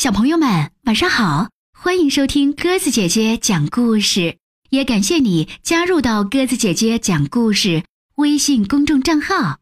[0.00, 1.48] 小朋友们，晚上好！
[1.78, 4.38] 欢迎收听鸽子姐姐讲故事，
[4.70, 7.84] 也感谢你加入到鸽子姐姐讲故事
[8.14, 9.58] 微信公众账号。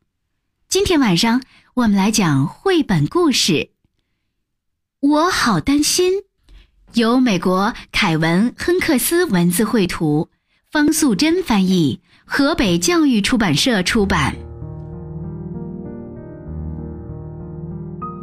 [0.69, 1.43] 今天晚上
[1.75, 3.53] 我们来讲绘本故事
[5.01, 6.13] 《我好担心》，
[6.93, 10.31] 由美国凯文·亨克斯文字绘图，
[10.71, 14.37] 方素珍翻译，河北教育出版社出版。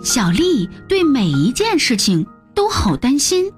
[0.03, 3.51] 小丽对每一件事情都好担心，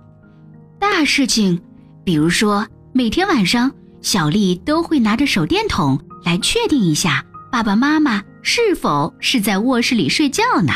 [0.79, 1.61] 大事情，
[2.03, 10.73] 比如说每天晚上，小丽都会拿着手电筒来确定一下爸爸妈妈是否是在卧室里睡觉呢。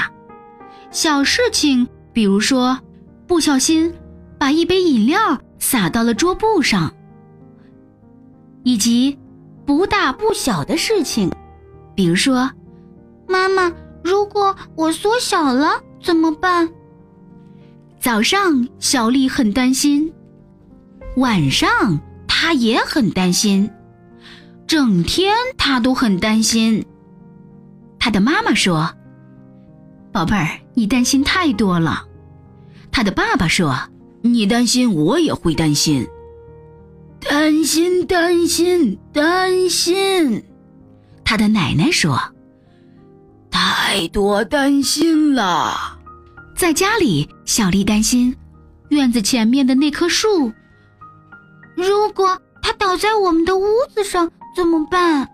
[0.92, 2.78] 小事情，比如说
[3.26, 3.94] 不小心
[4.38, 6.94] 把一杯饮料洒到了桌布上，
[8.64, 9.18] 以及
[9.66, 11.32] 不大不小的事情，
[11.96, 12.52] 比如说
[13.28, 13.72] 妈妈。
[14.04, 16.70] 如果我缩小了怎么办？
[18.00, 20.12] 早上小丽很担心，
[21.18, 23.70] 晚上她也很担心，
[24.66, 26.84] 整天她都很担心。
[27.99, 28.91] 她的妈妈说
[30.12, 32.07] ：“宝贝儿，你担心太多了。”
[32.91, 33.77] 她的爸爸说
[34.24, 36.07] ：“你担心，我也会担心。”
[37.22, 40.44] 担心，担心，担心。
[41.24, 42.30] 她的奶奶说。
[43.52, 45.99] 太多担心了，
[46.55, 48.35] 在家里，小丽担心
[48.90, 50.52] 院子前面的那棵树，
[51.76, 55.27] 如果它倒在我们的屋子上怎么办？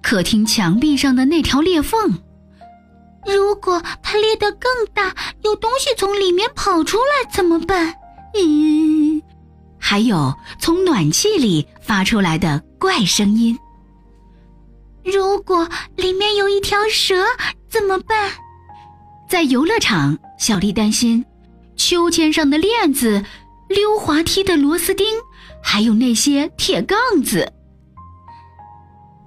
[0.00, 2.18] 客厅墙壁上的那条裂缝，
[3.26, 7.94] 如果它裂得更大，有东西从里面跑出来怎么办？
[8.34, 9.20] 嗯，
[9.78, 13.58] 还有从暖气里发出来的怪声音。
[15.04, 17.24] 如果里面有一条蛇
[17.68, 18.30] 怎么办？
[19.28, 21.24] 在游乐场，小丽担心
[21.76, 23.24] 秋千上的链子、
[23.68, 25.06] 溜滑梯的螺丝钉，
[25.62, 27.52] 还有那些铁杠子，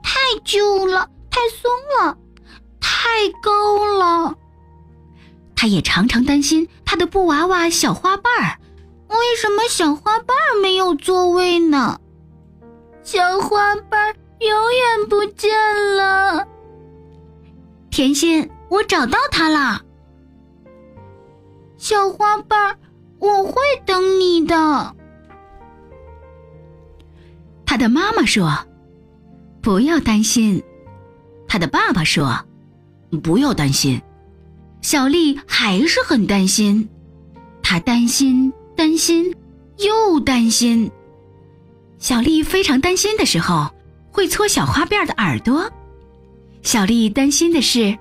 [0.02, 2.18] 太旧了，太松了，
[2.80, 4.36] 太高了。
[5.56, 8.60] 她也常常担心她的布娃娃小花瓣儿，
[9.10, 12.00] 为什么小花瓣没有座位呢？
[13.04, 14.16] 小花瓣。
[14.40, 15.52] 永远不见
[15.96, 16.48] 了，
[17.90, 19.82] 甜心，我找到它了。
[21.78, 22.78] 小花瓣，
[23.20, 23.54] 我会
[23.86, 24.96] 等你的。
[27.66, 28.66] 他的妈妈说
[29.62, 30.64] ：“不要担心。”
[31.48, 32.46] 他的爸爸说
[33.24, 34.02] ：“不要担心。”
[34.82, 36.88] 小丽还是很担心，
[37.64, 39.36] 她担心，担心，
[39.78, 40.92] 又担心。
[41.98, 43.72] 小丽非常担心的时候。
[44.18, 45.72] 会搓小花辫的耳朵，
[46.64, 47.96] 小丽担心的是，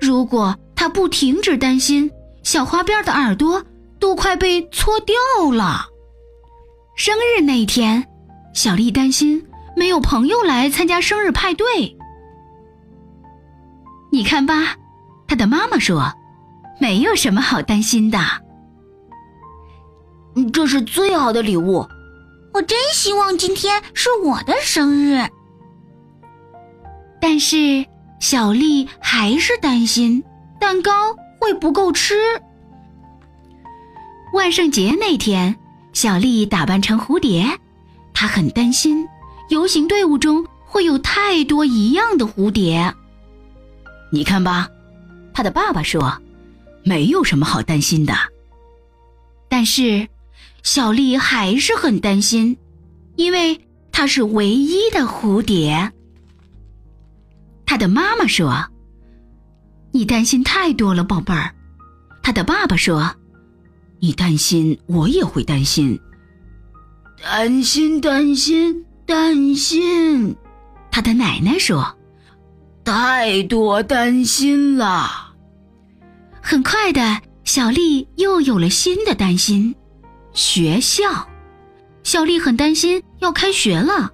[0.00, 2.10] 如果她不停止担心，
[2.42, 3.64] 小花辫的耳朵
[4.00, 5.14] 都快被搓掉
[5.52, 5.86] 了。
[6.96, 8.04] 生日那一天，
[8.52, 9.46] 小丽担心
[9.76, 11.96] 没有朋友来参加生日派对。
[14.10, 14.74] 你看吧，
[15.28, 16.12] 她的妈妈说，
[16.80, 18.18] 没有什么好担心的。
[20.52, 21.86] 这是最好的礼物，
[22.52, 25.24] 我真希望今天是我的生日。
[27.22, 27.86] 但是
[28.18, 30.24] 小丽还是担心
[30.58, 30.90] 蛋糕
[31.38, 32.16] 会不够吃。
[34.34, 35.54] 万圣节那天，
[35.92, 37.46] 小丽打扮成蝴蝶，
[38.12, 39.06] 她很担心
[39.50, 42.92] 游行队伍中会有太多一样的蝴蝶。
[44.10, 44.68] 你看吧，
[45.32, 46.20] 她的爸爸说，
[46.82, 48.16] 没有什么好担心的。
[49.48, 50.08] 但是
[50.64, 52.58] 小丽还是很担心，
[53.14, 53.60] 因为
[53.92, 55.92] 她是唯一的蝴蝶。
[57.72, 58.66] 他的妈妈说
[59.92, 61.54] ：“你担心太多了，宝贝儿。”
[62.22, 63.16] 他的爸爸说
[63.98, 65.98] ：“你担心，我也会担心。”
[67.24, 70.36] 担心，担心，担心。
[70.90, 71.96] 他的奶奶说
[72.84, 75.32] ：“太多担心了。”
[76.44, 79.74] 很快的，小丽又有了新的担心：
[80.34, 81.26] 学校。
[82.02, 84.12] 小丽很担心要开学了，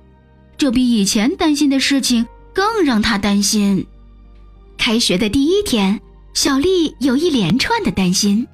[0.56, 2.24] 这比以前担心的事情。
[2.58, 3.86] 更让他担心。
[4.76, 6.00] 开学的第一天，
[6.34, 8.48] 小丽有一连串的担心：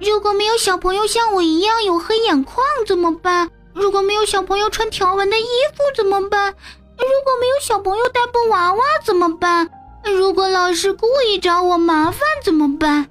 [0.00, 3.48] 如果没有小朋友像我一样有黑眼眶怎么办？
[3.74, 6.52] 如果没有小朋友穿条纹的衣服怎么办？
[6.98, 9.70] 如果没有小朋友带布娃娃怎么办？
[10.04, 13.06] 如果老师故意找我麻烦怎么办？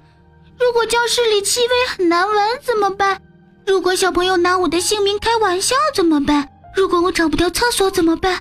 [0.60, 3.22] 如果教室里气味很难闻怎么办？
[3.66, 6.50] 如果小朋友拿我的姓名开玩笑怎么办？
[6.76, 8.38] 如果我找不到厕所怎么办？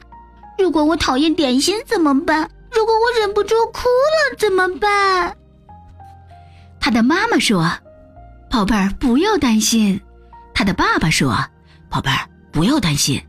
[0.57, 2.49] 如果我讨厌点心怎么办？
[2.71, 5.35] 如果我忍不住哭了怎么办？
[6.79, 7.71] 他的妈妈说
[8.49, 9.99] ：“宝贝儿，不要担心。”
[10.53, 11.35] 他的爸爸说
[11.89, 13.21] ：“宝贝儿，不要担心。”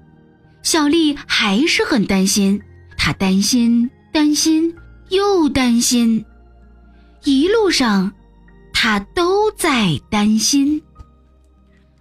[0.63, 2.61] 小丽还是很担心，
[2.99, 4.75] 她担心，担心，
[5.11, 6.25] 又担心。
[7.23, 8.13] 一路上，
[8.73, 10.83] 她都在担心。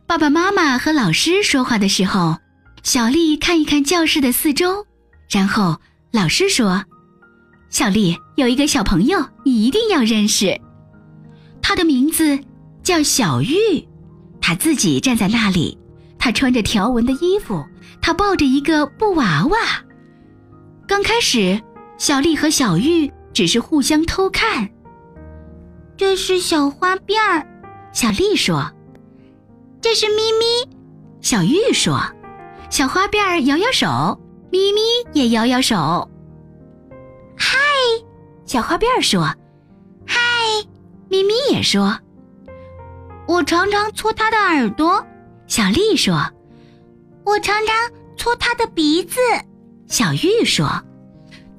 [0.07, 2.37] 爸爸妈妈和老师说话的时候，
[2.81, 4.85] 小丽看一看教室的四周，
[5.29, 5.75] 然后
[6.11, 6.83] 老师说
[7.69, 10.59] ：“小丽有一个小朋友，你一定要认识。
[11.61, 12.39] 他的名字
[12.83, 13.87] 叫小玉，
[14.39, 15.77] 他自己站在那里，
[16.19, 17.65] 他穿着条纹的衣服，
[18.01, 19.57] 他抱着一个布娃娃。
[20.87, 21.61] 刚开始，
[21.97, 24.69] 小丽和小玉只是互相偷看。
[25.97, 27.45] 这是小花辫儿，
[27.91, 28.71] 小丽说。”
[29.81, 30.77] 这是咪咪，
[31.21, 32.01] 小玉说
[32.71, 34.19] ：“小花辫儿摇摇手，
[34.55, 34.81] 咪咪
[35.13, 36.09] 也摇摇手。”
[37.37, 37.57] 嗨，
[38.45, 39.33] 小花辫儿说
[40.07, 40.19] ：“嗨，
[41.09, 41.97] 咪咪也说。”
[43.27, 45.05] 我常常搓它的耳朵，
[45.47, 46.25] 小丽说
[47.25, 47.75] ：“我常常
[48.15, 49.19] 搓它的鼻子。”
[49.87, 50.81] 小玉说：“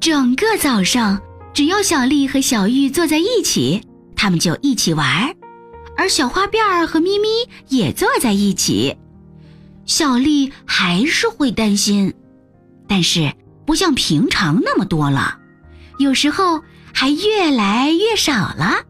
[0.00, 1.20] 整个早上，
[1.52, 3.82] 只要小丽和小玉坐在一起，
[4.14, 5.34] 他们就一起玩。”
[5.98, 7.28] 而小花辫儿和咪咪
[7.68, 8.96] 也坐在一起，
[9.86, 12.12] 小丽还是会担心，
[12.88, 13.32] 但是
[13.64, 15.38] 不像平常那么多了，
[15.98, 16.62] 有时候
[16.94, 18.82] 还越来越少了。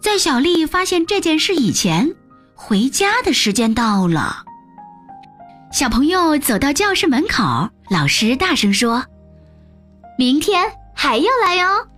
[0.00, 2.14] 在小丽发现这件事以前，
[2.54, 4.44] 回家的时间到了。
[5.72, 9.04] 小朋友走到教室门口，老师大声说
[10.18, 11.88] ：“明天还要来哦。”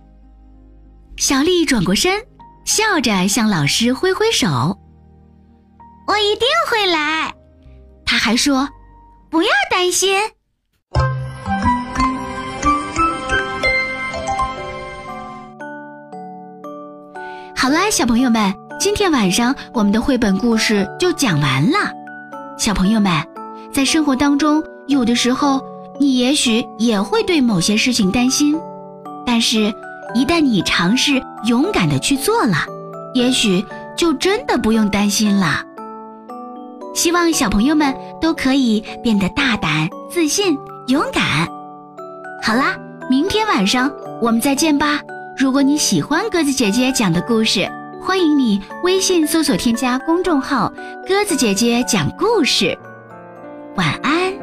[1.17, 2.21] 小丽转过身。
[2.65, 4.77] 笑着向老师挥挥手，
[6.05, 7.33] 我一定会来。
[8.05, 8.67] 他还说
[9.31, 10.19] ：“不要担心。”
[17.59, 21.91] 好啦，小朋友们，今天晚上我们的绘本故事就讲完了。
[22.55, 23.11] 小朋友们，
[23.73, 25.59] 在生活当中，有的时候
[25.99, 28.55] 你也许也会对某些事情担心，
[29.25, 29.73] 但是。
[30.15, 32.55] 一旦你尝试勇敢的去做了，
[33.13, 33.63] 也许
[33.97, 35.65] 就真的不用担心了。
[36.95, 40.57] 希望小朋友们都可以变得大胆、自信、
[40.87, 41.45] 勇敢。
[42.41, 42.77] 好啦，
[43.09, 45.01] 明天晚上我们再见吧。
[45.37, 47.69] 如果你喜欢鸽子姐姐讲的故事，
[48.01, 50.73] 欢迎你微信搜索添加公众号
[51.07, 52.75] “鸽子姐姐讲故事”。
[53.77, 54.33] 晚安。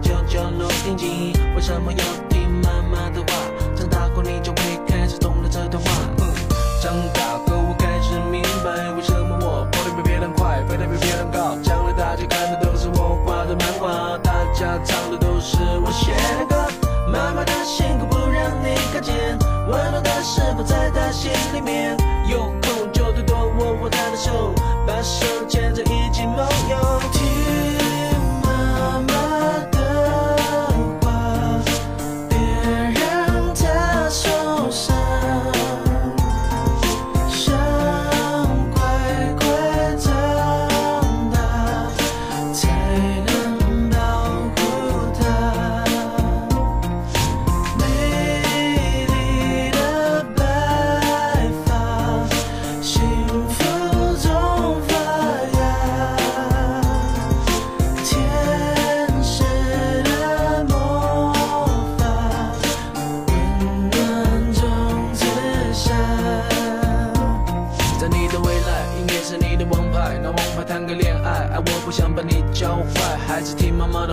[0.00, 3.69] 舅舅弄定金，为什么要听妈妈的话？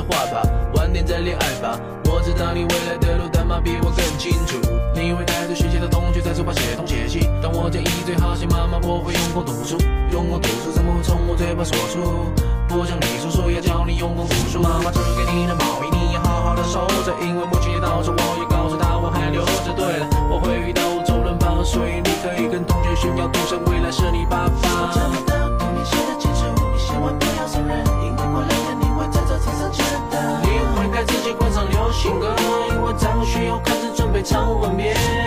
[0.09, 0.41] 话吧，
[0.75, 1.79] 晚点再恋爱吧。
[2.05, 4.57] 我知道你未来的路，但妈比我更清楚。
[4.95, 9.77] 你会带着学习的同学在书包写东写西，但我建议最好写妈妈，我会用功读书。
[10.11, 12.01] 用功读书怎么会从我嘴巴说出？
[12.67, 14.61] 不像你叔叔要教你用功读书。
[14.61, 19.73] 妈妈织给你的毛衣，你要好好的收着，因为母亲节到时我也告诉她我还留着。
[19.75, 24.91] 对了，我会遇到周润发，所以你可以跟同学炫耀，赌神未来是你爸爸。
[27.47, 27.73] 性格，
[28.03, 28.66] 因为
[32.97, 34.77] 张学友开始准备唱吻别。
[34.77, 35.26] 里面，有空就多多握握她的手，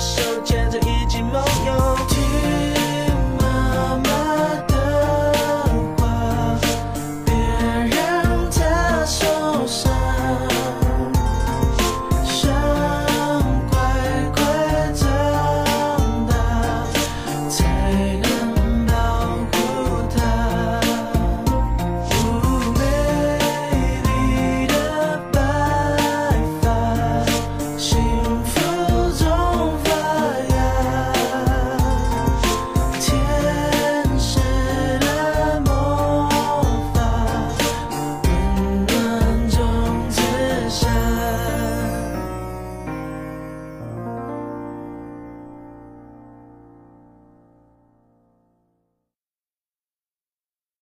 [0.00, 0.59] 手牵。